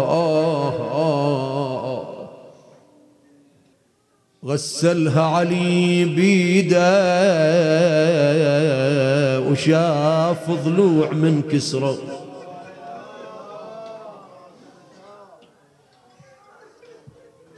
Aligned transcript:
آه 0.92 2.28
غسلها 4.44 5.22
علي 5.22 6.04
بيده 6.04 6.94
وشاف 9.40 10.50
ضلوع 10.50 11.12
من 11.12 11.42
كسره 11.52 12.23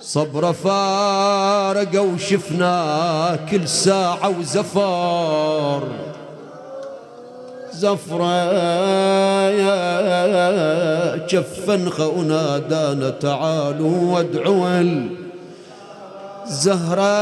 صبر 0.07 0.53
فارق 0.53 2.03
وشفنا 2.03 3.39
كل 3.51 3.69
ساعة 3.69 4.39
وزفار 4.39 5.89
زفرة 7.73 8.43
يا 9.51 11.27
جفنخ 11.27 12.01
ونادانا 12.01 13.11
تعالوا 13.11 14.15
وادعوا 14.15 15.09
زهرة 16.47 17.17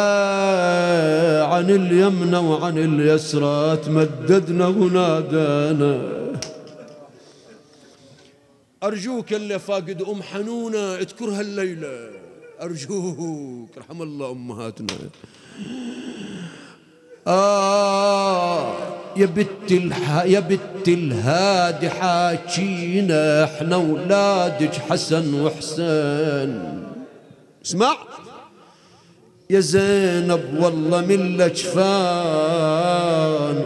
عن 1.42 1.70
اليمنى 1.70 2.36
وعن 2.36 2.78
اليسرى 2.78 3.76
تمددنا 3.76 4.66
ونادانا 4.66 5.98
أرجوك 8.82 9.32
اللي 9.32 9.58
فاقد 9.58 10.02
أم 10.02 10.22
حنونة 10.22 10.94
اذكرها 10.94 11.40
الليلة. 11.40 12.24
أرجوك 12.62 13.78
رحم 13.78 14.02
الله 14.02 14.30
أمهاتنا. 14.30 14.86
آه 17.26 18.74
يا 19.16 19.26
بت 19.26 19.72
الح... 19.72 20.24
يا 20.24 20.40
بت 20.40 20.88
الهادي 20.88 21.90
حاكينا 21.90 23.44
إحنا 23.44 23.76
ولادك 23.76 24.74
حسن 24.74 25.40
وحسين. 25.40 26.82
اسمع. 27.64 27.96
يا 29.50 29.60
زينب 29.60 30.58
والله 30.60 31.00
من 31.00 31.36
لجفان 31.36 32.34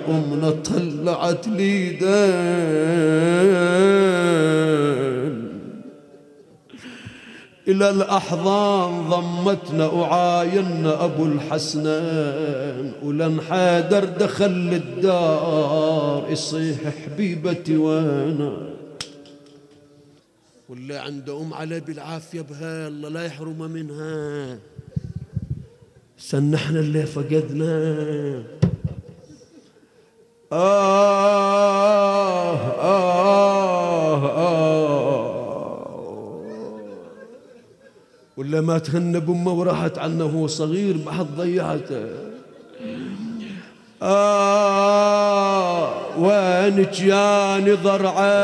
أمنا 0.08 0.50
طلعت 0.50 1.48
ليدين. 1.48 2.08
إلى 7.68 7.90
الأحضان 7.90 9.08
ضمتنا 9.08 9.86
وعاينا 9.86 11.04
أبو 11.04 11.26
الحسنين 11.26 12.92
ولن 13.02 13.40
حيدر 13.40 14.04
دخل 14.04 14.80
الدار 14.82 16.26
يصيح 16.30 16.78
حبيبتي 16.88 17.76
وأنا 17.76 18.68
واللي 20.68 20.96
عنده 20.96 21.40
أم 21.40 21.54
علي 21.54 21.80
بالعافية 21.80 22.40
بها 22.40 22.88
الله 22.88 23.08
لا 23.08 23.24
يحرم 23.24 23.58
منها. 23.58 24.58
سنحنا 26.18 26.80
اللي 26.80 27.06
فقدنا. 27.06 28.44
آه. 30.52 30.87
ولا 38.38 38.60
ما 38.60 38.78
تهنى 38.78 39.20
بأمه 39.20 39.52
وراحت 39.52 39.98
عنه 39.98 40.24
وهو 40.24 40.46
صغير 40.46 40.96
بعد 41.06 41.26
ضيعته. 41.36 42.06
آه 44.02 45.88
وينك 46.18 47.00
يا 47.00 47.74
ضرعه 47.84 48.38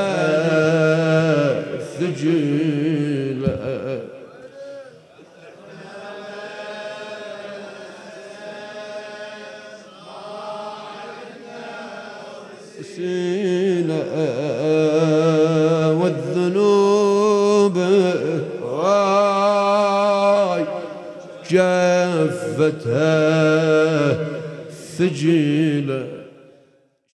ثجيله. 1.98 3.74
سينا 12.96 14.02
والذنوب 15.90 17.76
واي 18.62 19.13
جفتها 21.50 23.34
ثجيله 24.98 26.23